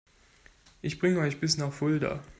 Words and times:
Ich 0.81 0.97
bringe 0.97 1.19
euch 1.19 1.39
bis 1.39 1.57
nach 1.57 1.71
Fulda 1.71 2.23